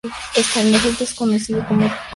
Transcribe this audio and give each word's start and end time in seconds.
Este 0.35 0.67
efecto 0.71 1.03
es 1.03 1.13
conocido 1.13 1.59
como 1.67 1.81
contorno 1.81 1.89
"subjetivo". 1.91 2.03